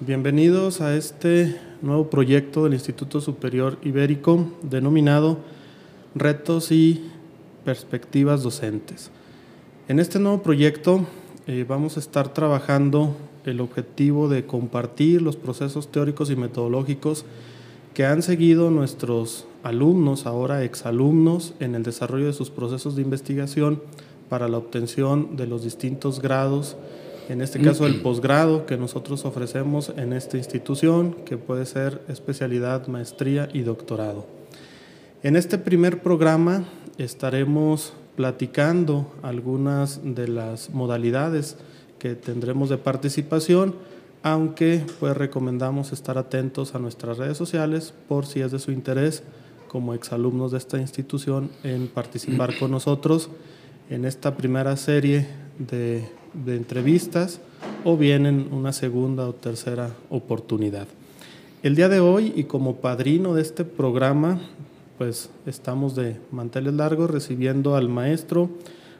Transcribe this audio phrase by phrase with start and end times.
[0.00, 5.38] Bienvenidos a este nuevo proyecto del Instituto Superior Ibérico denominado
[6.14, 7.02] Retos y
[7.64, 9.10] Perspectivas Docentes.
[9.88, 11.06] En este nuevo proyecto
[11.46, 13.16] eh, vamos a estar trabajando
[13.46, 17.24] el objetivo de compartir los procesos teóricos y metodológicos
[17.94, 23.80] que han seguido nuestros alumnos, ahora exalumnos, en el desarrollo de sus procesos de investigación
[24.28, 26.76] para la obtención de los distintos grados
[27.28, 32.86] en este caso el posgrado que nosotros ofrecemos en esta institución, que puede ser especialidad,
[32.86, 34.26] maestría y doctorado.
[35.22, 36.64] En este primer programa
[36.98, 41.56] estaremos platicando algunas de las modalidades
[41.98, 43.74] que tendremos de participación,
[44.22, 49.22] aunque pues recomendamos estar atentos a nuestras redes sociales por si es de su interés
[49.68, 53.28] como exalumnos de esta institución en participar con nosotros
[53.90, 55.26] en esta primera serie
[55.58, 56.08] de
[56.44, 57.40] de entrevistas
[57.84, 60.86] o bien en una segunda o tercera oportunidad.
[61.62, 64.38] El día de hoy y como padrino de este programa,
[64.98, 68.50] pues estamos de manteles largos recibiendo al maestro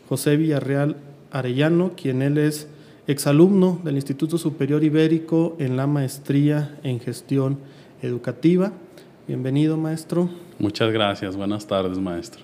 [0.09, 0.97] José Villarreal
[1.31, 2.69] Arellano, quien él es
[3.06, 7.59] exalumno del Instituto Superior Ibérico en la maestría en gestión
[8.03, 8.73] educativa.
[9.28, 10.28] Bienvenido, maestro.
[10.59, 11.37] Muchas gracias.
[11.37, 12.41] Buenas tardes, maestro.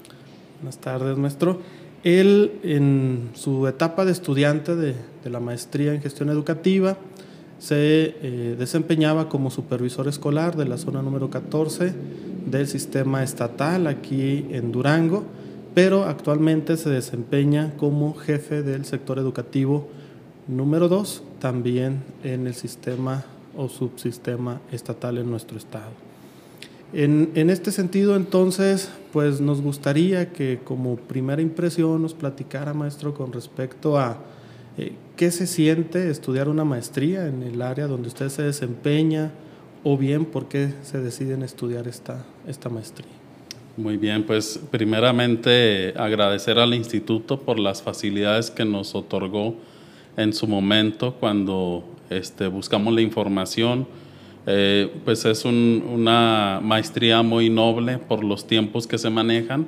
[0.61, 1.61] Buenas tardes, maestro.
[2.05, 6.97] Él, en su etapa de estudiante de, la maestría en gestión educativa,
[7.59, 11.95] se eh, desempeñaba como supervisor escolar de la zona número 14
[12.47, 15.25] del sistema estatal aquí en Durango,
[15.75, 19.89] pero actualmente se desempeña como jefe del sector educativo
[20.49, 23.25] número 2, también en el sistema
[23.57, 25.93] o subsistema estatal en nuestro estado.
[26.93, 33.33] En, este sentido, entonces, pues nos gustaría que como primera impresión nos platicara, maestro, con
[33.33, 34.19] respecto a
[34.79, 39.31] eh, qué se siente estudiar una maestría en el área donde usted se desempeña
[39.85, 43.11] o bien por qué se deciden estudiar esta, esta maestría.
[43.77, 49.57] Muy bien, pues primeramente agradecer al instituto por las facilidades que nos otorgó
[50.17, 53.87] en su momento cuando este, buscamos la información
[54.47, 59.67] eh, pues es una maestría muy noble por los tiempos que se manejan.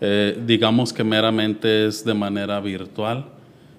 [0.00, 3.26] Eh, digamos que meramente es de manera virtual.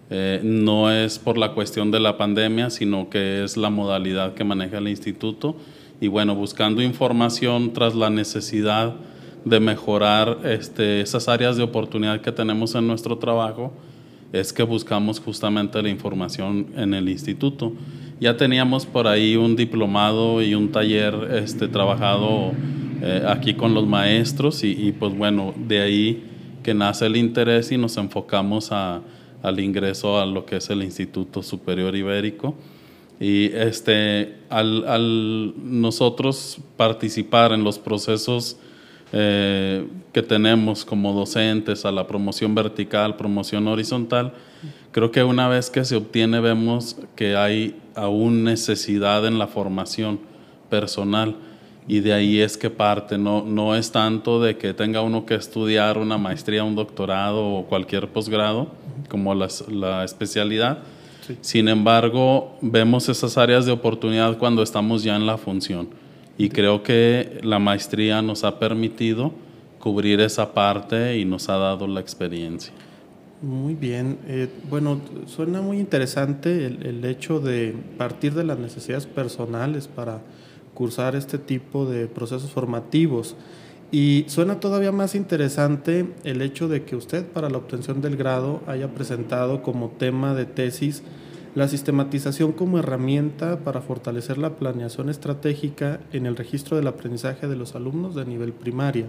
[0.09, 4.43] Eh, no es por la cuestión de la pandemia, sino que es la modalidad que
[4.43, 5.57] maneja el instituto.
[5.99, 8.95] Y bueno, buscando información tras la necesidad
[9.43, 13.73] de mejorar este, esas áreas de oportunidad que tenemos en nuestro trabajo,
[14.33, 17.73] es que buscamos justamente la información en el instituto.
[18.19, 21.13] Ya teníamos por ahí un diplomado y un taller
[21.43, 22.51] este, trabajado
[23.01, 26.23] eh, aquí con los maestros y, pues bueno, de ahí
[26.63, 29.01] que nace el interés y nos enfocamos a,
[29.43, 32.55] al ingreso a lo que es el Instituto Superior Ibérico.
[33.19, 38.57] Y este, al, al nosotros participar en los procesos
[39.13, 44.33] eh, que tenemos como docentes a la promoción vertical, promoción horizontal,
[44.91, 50.19] creo que una vez que se obtiene vemos que hay aún necesidad en la formación
[50.69, 51.35] personal.
[51.87, 55.35] Y de ahí es que parte, no, no es tanto de que tenga uno que
[55.35, 58.67] estudiar una maestría, un doctorado o cualquier posgrado
[59.07, 60.79] como la especialidad,
[61.41, 65.89] sin embargo vemos esas áreas de oportunidad cuando estamos ya en la función.
[66.37, 69.31] Y creo que la maestría nos ha permitido
[69.79, 72.73] cubrir esa parte y nos ha dado la experiencia.
[73.41, 74.17] Muy bien.
[74.27, 80.21] Eh, bueno, suena muy interesante el, hecho de partir de las necesidades personales para
[80.73, 83.35] cursar este tipo de procesos formativos.
[83.91, 88.61] Y suena todavía más interesante el hecho de que usted para la obtención del grado
[88.65, 91.03] haya presentado como tema de tesis
[91.57, 97.55] la sistematización como herramienta para fortalecer la planeación estratégica en el registro del aprendizaje de
[97.55, 99.07] los alumnos de nivel primaria.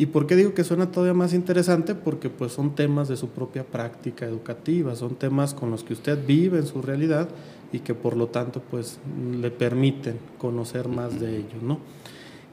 [0.00, 1.94] ¿Y por qué digo que suena todavía más interesante?
[1.94, 6.18] Porque pues son temas de su propia práctica educativa, son temas con los que usted
[6.26, 7.28] vive en su realidad
[7.70, 8.98] y que por lo tanto pues
[9.38, 11.80] le permiten conocer más de ellos, ¿no?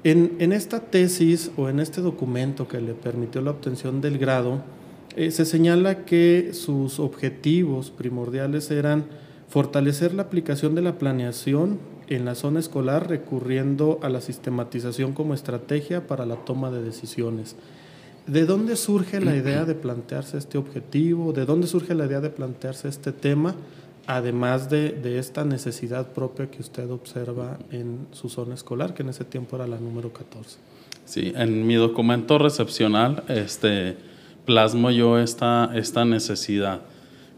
[0.03, 4.61] En, en esta tesis o en este documento que le permitió la obtención del grado,
[5.15, 9.05] eh, se señala que sus objetivos primordiales eran
[9.47, 15.33] fortalecer la aplicación de la planeación en la zona escolar recurriendo a la sistematización como
[15.33, 17.55] estrategia para la toma de decisiones.
[18.25, 21.31] ¿De dónde surge la idea de plantearse este objetivo?
[21.31, 23.55] ¿De dónde surge la idea de plantearse este tema?
[24.05, 29.09] Además de, de, esta necesidad propia que usted observa en su zona escolar, que en
[29.09, 30.57] ese tiempo era la número 14.
[31.05, 33.97] Sí, en mi documento recepcional, este,
[34.45, 36.81] plasmo yo esta, esta necesidad.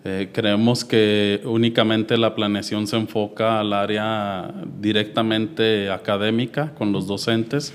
[0.05, 7.73] Eh, creemos que únicamente la planeación se enfoca al área directamente académica con los docentes.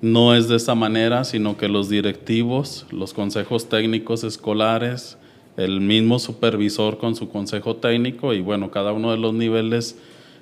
[0.00, 5.18] No es de esa manera, sino que los directivos, los consejos técnicos escolares,
[5.56, 9.98] el mismo supervisor con su consejo técnico y bueno, cada uno de los niveles,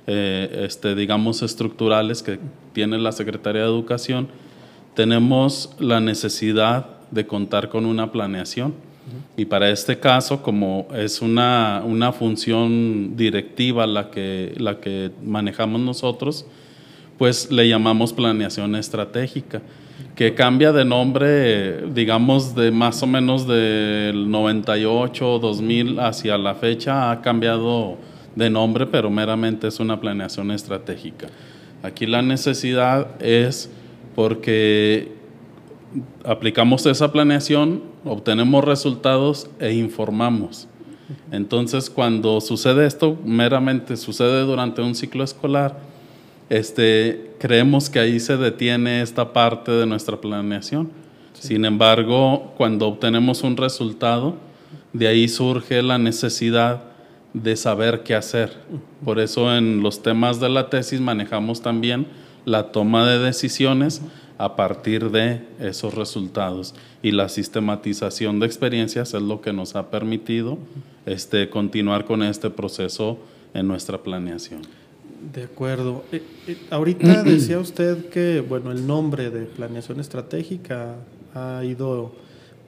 [0.06, 2.38] eh, este, digamos, estructurales que
[2.72, 4.28] tiene la Secretaría de Educación,
[4.94, 8.74] tenemos la necesidad de contar con una planeación.
[9.36, 15.80] Y para este caso, como es una, una función directiva la que, la que manejamos
[15.80, 16.46] nosotros,
[17.16, 19.62] pues le llamamos planeación estratégica
[20.18, 27.12] que cambia de nombre, digamos, de más o menos del 98, 2000 hacia la fecha,
[27.12, 27.98] ha cambiado
[28.34, 31.28] de nombre, pero meramente es una planeación estratégica.
[31.84, 33.70] Aquí la necesidad es
[34.16, 35.12] porque
[36.24, 40.68] aplicamos esa planeación, obtenemos resultados e informamos.
[41.30, 45.78] Entonces, cuando sucede esto, meramente sucede durante un ciclo escolar,
[46.50, 50.90] este, creemos que ahí se detiene esta parte de nuestra planeación.
[51.34, 54.36] Sin embargo, cuando obtenemos un resultado,
[54.92, 56.82] de ahí surge la necesidad
[57.32, 58.52] de saber qué hacer.
[59.04, 62.06] Por eso en los temas de la tesis manejamos también
[62.44, 64.02] la toma de decisiones
[64.38, 66.74] a partir de esos resultados.
[67.02, 70.58] Y la sistematización de experiencias es lo que nos ha permitido
[71.06, 73.18] este, continuar con este proceso
[73.52, 74.62] en nuestra planeación.
[75.32, 76.04] De acuerdo.
[76.12, 80.94] Eh, eh, ahorita decía usted que, bueno, el nombre de planeación estratégica
[81.34, 82.12] ha ido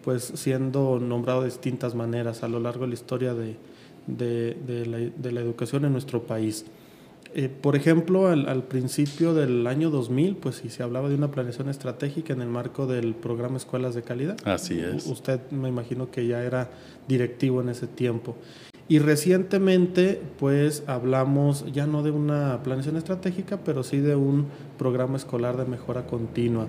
[0.02, 3.56] pues siendo nombrado de distintas maneras a lo largo de la historia de,
[4.87, 6.64] la, educación en nuestro país.
[7.35, 11.69] Eh, por ejemplo, al, principio del año 2000, pues sí se hablaba de una planeación
[11.69, 14.37] estratégica en el marco del programa Escuelas de Calidad.
[14.44, 15.06] Así es.
[15.06, 16.71] usted me imagino que ya era
[17.06, 18.37] directivo en ese tiempo.
[18.88, 24.47] Y recientemente, pues hablamos ya no de una planeación estratégica, pero sí de un
[24.79, 26.67] programa escolar de mejora continua.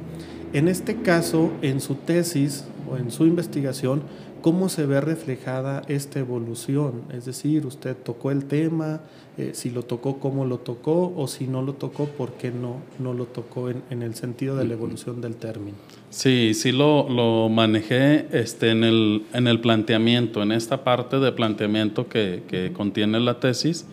[0.53, 4.03] En este caso, en su tesis o en su investigación,
[4.41, 7.03] ¿cómo se ve reflejada esta evolución?
[7.13, 9.01] Es decir, usted tocó el tema,
[9.37, 12.77] eh, si lo tocó, cómo lo tocó, o si no lo tocó, por qué no,
[12.99, 15.77] no lo tocó en, el sentido de la evolución del término.
[16.09, 21.31] Sí, sí lo, lo manejé este, en, el, en el planteamiento, en esta parte de
[21.31, 23.85] planteamiento que, que contiene la tesis,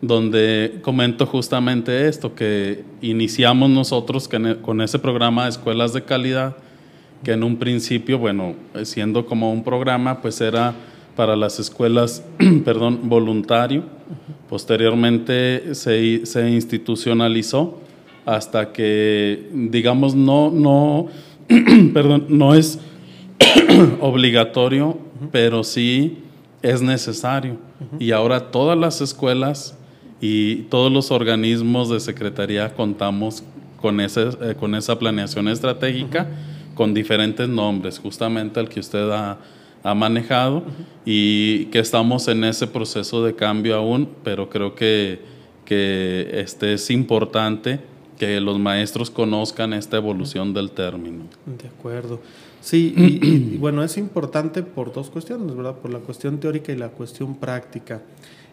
[0.00, 4.28] donde comento justamente esto, que iniciamos nosotros
[4.62, 6.56] con ese programa de escuelas de calidad,
[7.24, 8.54] que en un principio, bueno,
[8.84, 10.74] siendo como un programa, pues era
[11.16, 12.22] para las escuelas,
[12.64, 13.84] perdón, voluntario.
[14.48, 17.80] Posteriormente se, se, institucionalizó
[18.24, 21.08] hasta que, digamos, no, no,
[21.94, 22.78] perdón, no es
[24.00, 24.98] obligatorio,
[25.32, 26.18] pero sí
[26.62, 27.56] es necesario.
[27.98, 29.76] Y ahora todas las escuelas
[30.20, 33.42] y todos los organismos de secretaría contamos
[33.80, 36.28] con, ese, eh, con esa planeación estratégica
[36.74, 39.38] con diferentes nombres, justamente el que usted ha
[39.84, 40.64] ha manejado
[41.04, 45.20] y que estamos en ese proceso de cambio aún, pero creo que,
[45.66, 47.80] que este es importante
[48.18, 51.24] que los maestros conozcan esta evolución del término.
[51.44, 52.20] De acuerdo.
[52.62, 55.74] Sí, y, bueno, es importante por dos cuestiones, ¿verdad?
[55.74, 58.00] Por la cuestión teórica y la cuestión práctica.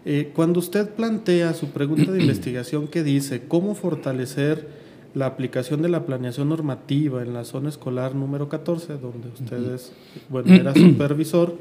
[0.04, 4.68] Eh, cuando usted plantea su pregunta de investigación que dice, ¿cómo fortalecer
[5.14, 9.92] la aplicación de la planeación normativa en la zona escolar número 14, donde ustedes,
[10.30, 11.58] bueno, era supervisor,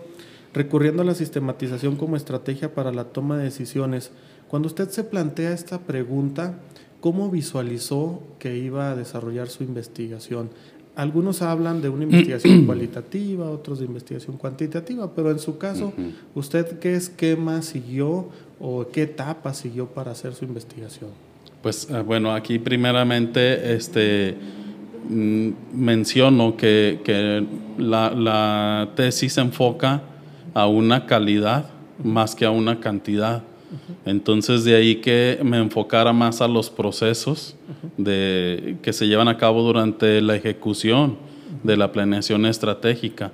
[0.55, 4.13] recurriendo a la sistematización como estrategia para la toma de decisiones.
[4.49, 6.59] Cuando usted se plantea esta pregunta,
[7.01, 10.51] ¿cómo visualizó que iba a desarrollar su investigación?
[10.97, 15.93] Algunos hablan de una investigación cualitativa, otros de investigación cuantitativa, pero en su caso,
[16.35, 18.29] ¿usted qué esquema siguió
[18.61, 21.30] o qué etapa siguió para hacer su investigación?
[21.63, 24.35] Pues eh, bueno, aquí primeramente este,
[25.09, 27.47] mm, menciono que,
[27.79, 30.03] la, tesis se enfoca
[30.55, 31.71] a una calidad
[32.03, 33.43] más que a una cantidad.
[34.05, 37.55] Entonces de ahí que me enfocara más a los procesos
[37.97, 41.19] de, que se llevan a cabo durante la ejecución
[41.63, 43.33] de la planeación estratégica.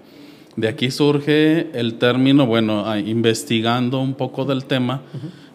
[0.56, 5.02] De aquí surge el término, bueno, investigando un poco del tema,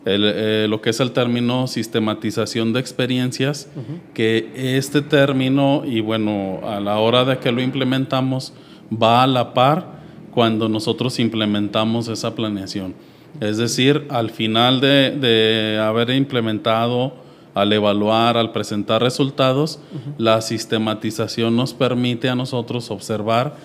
[0.06, 3.70] eh, lo que es el término sistematización de experiencias,
[4.14, 8.54] que este término, y bueno, a la hora de que lo implementamos,
[8.92, 10.02] va a la par
[10.34, 12.96] cuando nosotros implementamos esa planeación.
[13.40, 17.14] Es decir, al final de, haber implementado,
[17.54, 19.80] al evaluar, al presentar resultados,
[20.18, 23.56] la sistematización nos permite a nosotros observar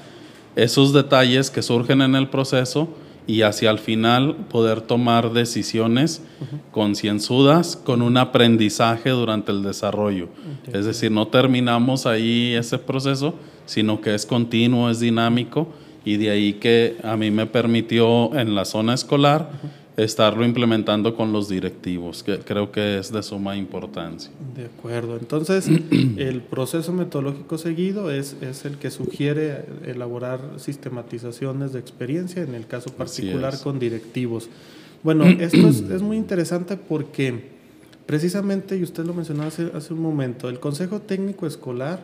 [0.55, 2.88] esos detalles que surgen en el proceso
[3.26, 6.23] y hacia el final poder tomar decisiones
[6.71, 10.28] concienzudas con un aprendizaje durante el desarrollo.
[10.73, 13.35] Es decir, no terminamos ahí ese proceso,
[13.66, 15.68] sino que es continuo, es dinámico
[16.04, 19.50] y de ahí que a mí me permitió en la zona escolar
[19.97, 24.31] estarlo implementando con los directivos, que creo que es de suma importancia.
[24.55, 25.17] De acuerdo.
[25.17, 25.69] Entonces,
[26.17, 32.67] el proceso metodológico seguido es, es el que sugiere elaborar sistematizaciones de experiencia, en el
[32.67, 34.50] caso particular con directivos.
[35.03, 37.57] Bueno, esto es, es, muy interesante porque
[38.05, 42.00] precisamente, y usted lo mencionó hace, hace un momento, el Consejo Técnico Escolar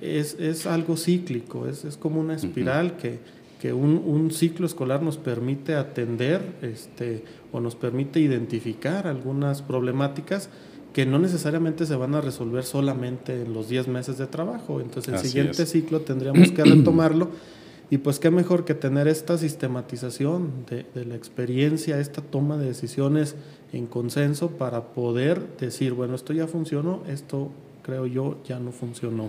[0.00, 3.18] es, es algo cíclico, es, es como una espiral que
[3.60, 10.50] que un, un, ciclo escolar nos permite atender este, o nos permite identificar algunas problemáticas
[10.92, 14.80] que no necesariamente se van a resolver solamente en los 10 meses de trabajo.
[14.80, 17.28] Entonces el siguiente ciclo tendríamos que retomarlo
[17.90, 22.66] y pues qué mejor que tener esta sistematización de, de, la experiencia, esta toma de
[22.66, 23.36] decisiones
[23.72, 27.50] en consenso para poder decir, bueno, esto ya funcionó, esto
[27.82, 29.28] creo yo ya no funcionó.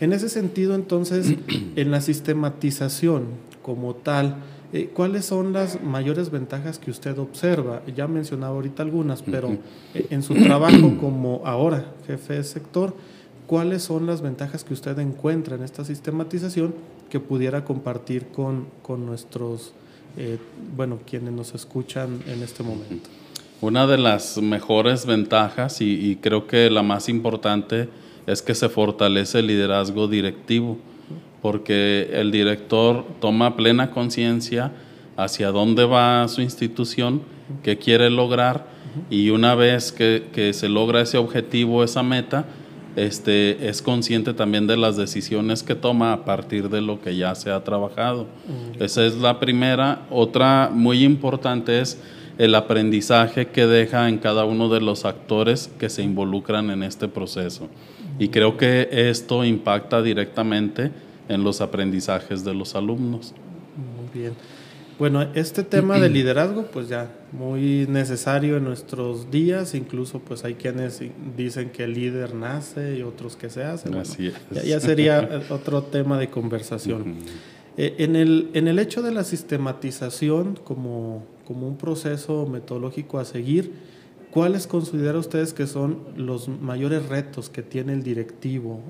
[0.00, 1.34] En ese sentido, entonces,
[1.76, 4.36] en la sistematización como tal,
[4.72, 7.82] eh, ¿cuáles son las mayores ventajas que usted observa?
[7.94, 9.58] Ya mencionaba ahorita algunas, pero
[9.94, 12.96] eh, en su trabajo como ahora jefe de sector,
[13.46, 16.74] ¿cuáles son las ventajas que usted encuentra en esta sistematización
[17.10, 19.74] que pudiera compartir con, con nuestros,
[20.16, 20.38] eh,
[20.74, 23.10] bueno, quienes nos escuchan en este momento?
[23.60, 27.90] Una de las mejores ventajas y, y creo que la más importante
[28.26, 30.78] es que se fortalece el liderazgo directivo,
[31.42, 34.72] porque el director toma plena conciencia
[35.16, 37.22] hacia dónde va su institución,
[37.62, 38.66] qué quiere lograr,
[39.10, 42.44] y una vez que, se logra ese objetivo, esa meta,
[42.96, 47.34] este, es consciente también de las decisiones que toma a partir de lo que ya
[47.34, 48.26] se ha trabajado.
[48.80, 50.02] Esa es la primera.
[50.10, 52.00] Otra muy importante es
[52.38, 57.08] el aprendizaje que deja en cada uno de los actores que se involucran en este
[57.08, 57.68] proceso.
[58.18, 60.90] Y creo que esto impacta directamente
[61.28, 63.34] en los aprendizajes de los alumnos.
[63.76, 64.34] Muy bien.
[64.98, 70.54] Bueno, este tema del liderazgo, pues ya muy necesario en nuestros días, incluso pues hay
[70.54, 71.00] quienes
[71.36, 73.94] dicen que el líder nace y otros que se hacen.
[73.94, 74.64] Así es.
[74.64, 77.16] Ya, sería otro tema de conversación.
[77.76, 83.24] Eh, en, el, en el hecho de la sistematización como, como un proceso metodológico a
[83.24, 83.72] seguir,
[84.30, 88.80] ¿Cuáles considera ustedes que son los mayores retos que tiene el directivo,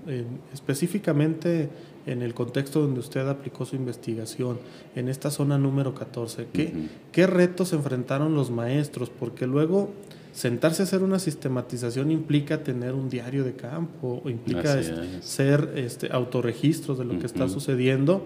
[0.53, 1.69] específicamente
[2.07, 4.59] en el contexto donde usted aplicó su investigación,
[4.97, 6.49] en esta zona número 14?
[6.53, 6.73] ¿Qué,
[7.13, 9.11] ¿qué retos enfrentaron los maestros?
[9.11, 9.91] Porque luego
[10.33, 14.77] sentarse a hacer una sistematización implica tener un diario de campo, o implica
[15.21, 18.25] ser este, autorregistros de lo que está sucediendo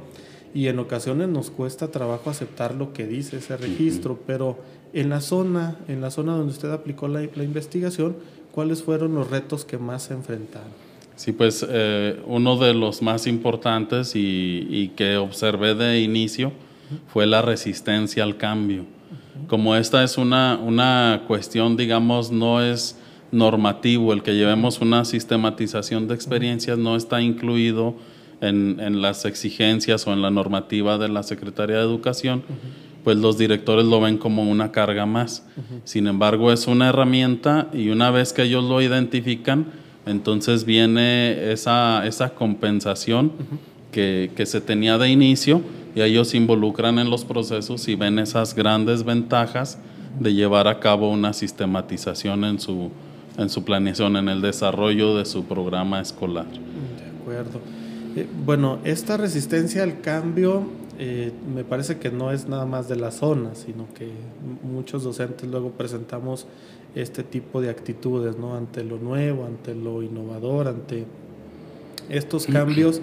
[0.55, 4.59] y en ocasiones nos cuesta trabajo aceptar lo que dice ese registro, pero
[4.93, 8.17] en la zona, en la zona donde usted aplicó la, investigación,
[8.53, 10.71] ¿cuáles fueron los retos que más se enfrentaron?
[11.17, 16.53] Sí, pues eh, uno de los más importantes y, que observé de inicio
[17.09, 18.85] fue la resistencia al cambio.
[19.47, 22.99] Como esta es una, una cuestión, digamos, no es
[23.31, 27.95] normativo, el que llevemos una sistematización de experiencias no está incluido
[28.43, 32.43] en, en, las exigencias o en la normativa de la Secretaría de Educación
[33.05, 35.45] pues los directores lo ven como una carga más.
[35.85, 39.67] Sin embargo, es una herramienta y una vez que ellos lo identifican,
[40.07, 43.33] entonces viene esa, esa compensación
[43.91, 45.63] que, que, se tenía de inicio
[45.95, 49.79] y ellos se involucran en los procesos y ven esas grandes ventajas
[50.19, 52.91] de llevar a cabo una sistematización en su,
[53.39, 56.47] en su planeación, en el desarrollo de su programa escolar.
[56.47, 57.61] De acuerdo.
[58.17, 60.67] Eh, bueno, esta resistencia al cambio
[60.99, 64.09] eh, me parece que no es nada más de la zona, sino que
[64.63, 66.47] muchos docentes luego presentamos
[66.95, 68.55] este tipo de actitudes, ¿no?
[68.55, 71.07] Ante lo nuevo, ante lo innovador, ante
[72.09, 73.01] estos cambios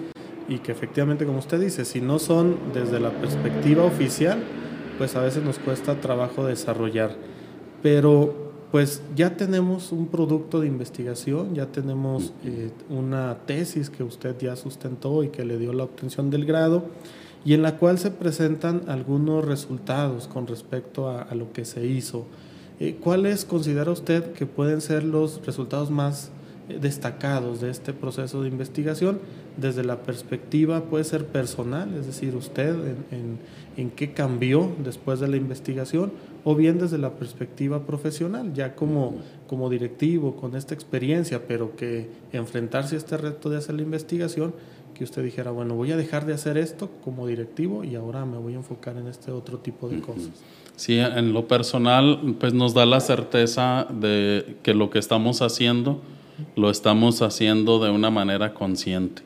[0.48, 4.38] y que efectivamente, como usted dice, si no son desde la perspectiva oficial,
[4.98, 7.16] pues a veces nos cuesta trabajo desarrollar.
[7.82, 14.36] Pero pues ya tenemos un producto de investigación, ya tenemos eh, una tesis que usted
[14.38, 16.84] ya sustentó y que le dio la obtención del grado
[17.44, 22.26] y en la cual se presentan algunos resultados con respecto a, lo que se hizo.
[22.78, 26.30] Eh, ¿Cuáles considera usted que pueden ser los resultados más
[26.68, 29.20] eh, destacados de este proceso de investigación
[29.56, 32.74] desde la perspectiva, puede ser personal, es decir, usted
[33.10, 33.38] en,
[33.76, 36.12] en, qué cambió después de la investigación,
[36.44, 39.16] o bien desde la perspectiva profesional, ya como,
[39.46, 44.54] como directivo, con esta experiencia, pero que enfrentarse a este reto de hacer la investigación
[45.00, 48.36] que usted dijera, bueno, voy a dejar de hacer esto como directivo y ahora me
[48.36, 50.28] voy a enfocar en este otro tipo de cosas?
[50.76, 56.02] Sí, en lo personal, pues nos da la certeza de que lo que estamos haciendo,
[56.54, 59.22] lo estamos haciendo de una manera consciente.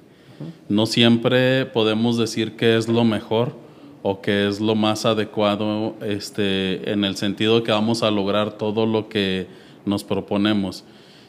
[0.69, 3.57] No siempre podemos decir que es lo mejor
[4.05, 8.87] o que es lo más adecuado este, en el sentido que vamos a lograr todo
[8.87, 9.49] lo que
[9.85, 10.85] nos proponemos.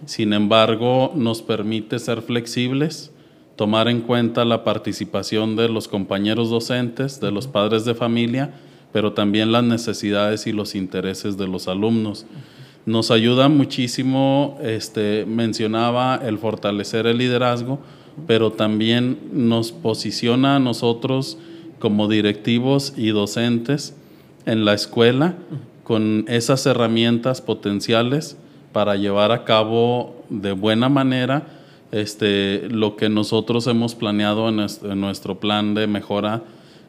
[0.05, 3.11] Sin embargo, nos permite ser flexibles,
[3.55, 8.53] tomar en cuenta la participación de los compañeros docentes, de los padres de familia,
[8.91, 12.25] pero también las necesidades y los intereses de los alumnos.
[12.85, 17.79] Nos ayuda muchísimo, este, mencionaba, el fortalecer el liderazgo,
[18.27, 21.37] pero también nos posiciona a nosotros
[21.79, 23.95] como directivos y docentes
[24.45, 25.35] en la escuela
[25.83, 28.37] con esas herramientas potenciales
[28.71, 31.47] para llevar a cabo de buena manera
[31.91, 36.43] este, lo que nosotros hemos planeado en nuestro plan de mejora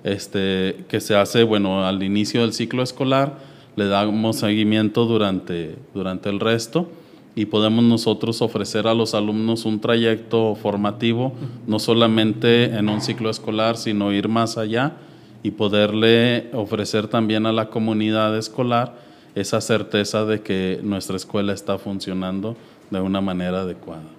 [0.04, 3.38] este, que se hace, bueno, al inicio del ciclo escolar,
[3.76, 6.88] le damos seguimiento durante, durante el resto
[7.34, 11.34] y podemos nosotros ofrecer a los alumnos un trayecto formativo,
[11.66, 14.94] no solamente en un ciclo escolar, sino ir más allá
[15.42, 18.94] y poderle ofrecer también a la comunidad escolar
[19.34, 22.56] esa certeza de que nuestra escuela está funcionando
[22.90, 24.15] de una manera adecuada.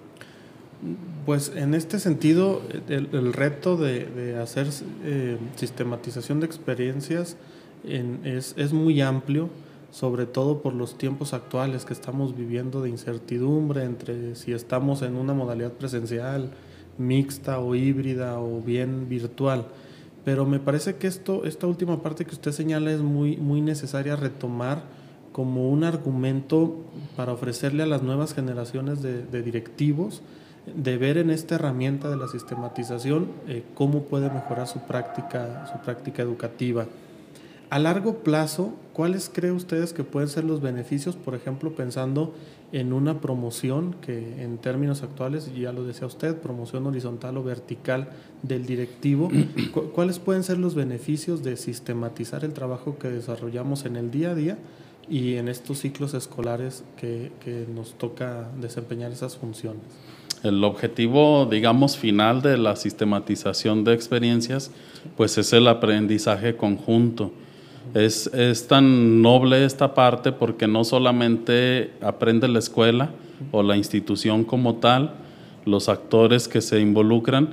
[1.26, 4.68] Pues en este sentido, el, reto de, hacer
[5.04, 7.36] eh, sistematización de experiencias
[7.84, 9.50] es, es, muy amplio,
[9.90, 15.16] sobre todo por los tiempos actuales que estamos viviendo de incertidumbre entre si estamos en
[15.16, 16.52] una modalidad presencial,
[16.96, 19.66] mixta o híbrida o bien virtual.
[20.24, 24.14] Pero me parece que esto, esta última parte que usted señala es muy, muy necesaria
[24.14, 24.84] retomar
[25.32, 26.84] como un argumento
[27.16, 30.22] para ofrecerle a las nuevas generaciones de, de directivos
[30.74, 35.78] de ver en esta herramienta de la sistematización eh, cómo puede mejorar su práctica, su
[35.80, 36.86] práctica educativa.
[37.70, 42.32] A largo plazo, ¿cuáles cree ustedes que pueden ser los beneficios, por ejemplo, pensando
[42.72, 48.08] en una promoción que en términos actuales, ya lo decía usted, promoción horizontal o vertical
[48.42, 49.28] del directivo,
[49.94, 54.34] ¿cuáles pueden ser los beneficios de sistematizar el trabajo que desarrollamos en el día a
[54.34, 54.58] día
[55.08, 59.82] y en estos ciclos escolares que, que nos toca desempeñar esas funciones?
[60.42, 64.70] El objetivo, digamos, final de la sistematización de experiencias,
[65.16, 67.32] pues es el aprendizaje conjunto.
[67.94, 73.10] Es, es, tan noble esta parte porque no solamente aprende la escuela
[73.50, 75.14] o la institución como tal,
[75.64, 77.48] los actores que se involucran,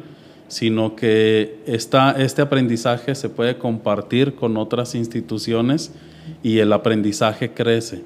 [0.48, 5.92] sino que este aprendizaje se puede compartir con otras instituciones
[6.44, 8.04] y el aprendizaje crece.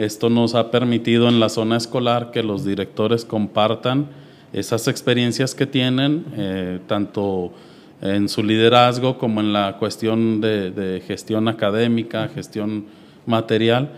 [0.00, 4.06] Esto nos ha permitido en la zona escolar que los directores compartan
[4.50, 7.52] esas experiencias que tienen, eh, tanto
[8.00, 12.86] en su liderazgo como en la cuestión de, gestión académica, gestión
[13.26, 13.90] material,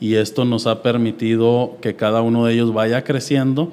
[0.00, 3.70] y esto nos ha permitido que cada uno de ellos vaya creciendo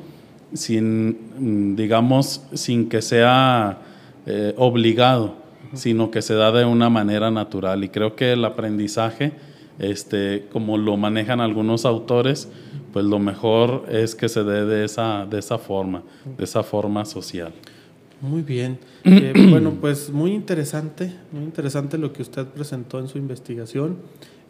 [0.51, 3.77] sin, digamos, sin que sea
[4.25, 5.35] eh, obligado,
[5.71, 7.81] sino que se da de una manera natural.
[7.85, 9.31] Y creo que el aprendizaje,
[9.79, 12.49] este, como lo manejan algunos autores,
[12.93, 16.03] pues lo mejor es que se dé de esa, de esa forma,
[16.37, 17.53] de esa forma social.
[18.21, 18.79] Muy bien.
[19.09, 23.99] Eh, bueno, pues muy interesante, muy interesante lo que usted presentó en su investigación.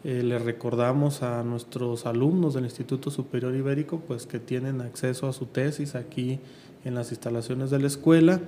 [0.02, 5.32] Eh, le recordamos a nuestros alumnos del Instituto Superior Ibérico pues que tienen acceso a
[5.32, 6.40] su tesis aquí
[6.84, 8.40] en las instalaciones de la escuela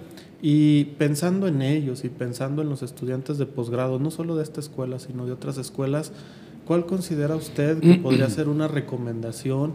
[0.42, 4.60] y pensando en ellos y pensando en los estudiantes de posgrado, no solo de esta
[4.60, 6.12] escuela, sino de otras escuelas,
[6.70, 9.72] ¿Cuál considera usted que podría ser una recomendación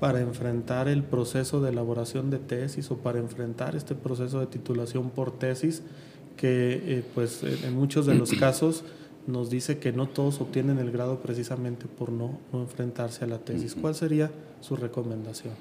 [0.00, 5.10] para enfrentar el proceso de elaboración de tesis o para enfrentar este proceso de titulación
[5.10, 5.82] por tesis
[6.38, 8.82] que eh, pues en muchos de los casos
[9.26, 13.36] nos dice que no todos obtienen el grado precisamente por no, no enfrentarse a la
[13.36, 13.76] tesis.
[13.78, 14.30] ¿Cuál sería
[14.62, 15.52] su recomendación?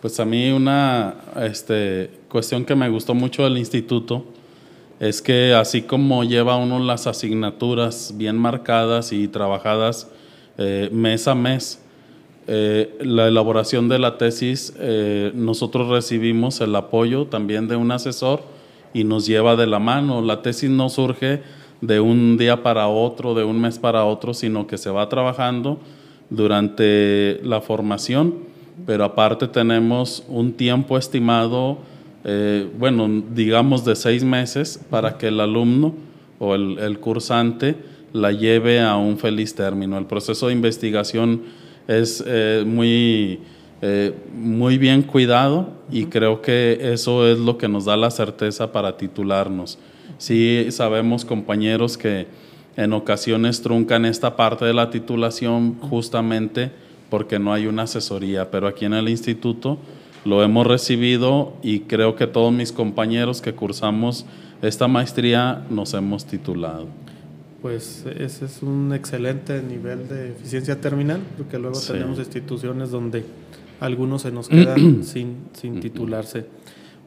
[0.00, 4.24] Pues a mí una este, cuestión que me gustó mucho del instituto
[5.00, 10.06] es que así como lleva uno las asignaturas bien marcadas y trabajadas
[10.58, 11.82] eh, mes a mes.
[12.48, 18.42] Eh, la elaboración de la tesis, eh, nosotros recibimos el apoyo también de un asesor
[18.94, 20.22] y nos lleva de la mano.
[20.22, 21.42] La tesis no surge
[21.80, 25.78] de un día para otro, de un mes para otro, sino que se va trabajando
[26.30, 28.34] durante la formación,
[28.86, 31.78] pero aparte tenemos un tiempo estimado,
[32.78, 35.94] bueno, digamos de seis meses para que el alumno
[36.40, 37.76] o el cursante
[38.16, 39.98] la lleve a un feliz término.
[39.98, 41.42] El proceso de investigación
[41.86, 43.40] es eh, muy
[43.82, 48.72] eh, muy bien cuidado y creo que eso es lo que nos da la certeza
[48.72, 49.78] para titularnos.
[50.16, 52.26] Sí sabemos compañeros que
[52.76, 56.70] en ocasiones truncan esta parte de la titulación justamente
[57.10, 59.78] porque no hay una asesoría, pero aquí en el instituto
[60.24, 64.24] lo hemos recibido y creo que todos mis compañeros que cursamos
[64.62, 66.86] esta maestría nos hemos titulado.
[67.66, 73.24] Pues ese es un excelente nivel de eficiencia terminal, porque luego tenemos instituciones donde
[73.80, 76.46] algunos se nos quedan sin, sin titularse.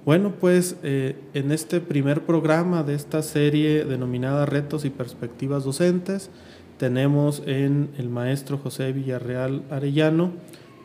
[0.03, 6.29] Bueno, pues eh, en este primer programa de esta serie denominada Retos y Perspectivas Docentes,
[6.77, 10.33] tenemos en el maestro José Villarreal Arellano,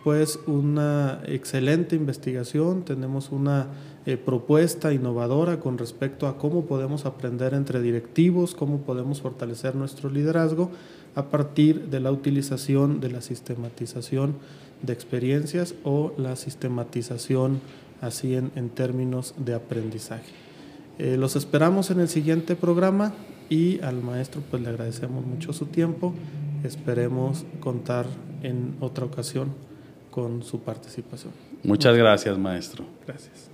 [0.05, 3.71] pues una excelente investigación, tenemos una
[4.07, 10.11] eh, propuesta innovadora con respecto a cómo podemos aprender entre directivos, cómo podemos fortalecer nuestro
[10.11, 10.71] liderazgo
[11.15, 14.35] a partir de la utilización de la sistematización
[14.83, 17.61] de experiencias o la sistematización
[18.01, 20.33] así en, términos de aprendizaje.
[20.99, 23.15] Eh, los esperamos en el siguiente programa
[23.49, 26.13] y al maestro pues le agradecemos mucho su tiempo.
[26.63, 28.07] Esperemos contar
[28.43, 29.49] en otra ocasión
[30.11, 31.33] con su participación.
[31.63, 32.85] Muchas gracias, maestro.
[33.07, 33.54] Gracias.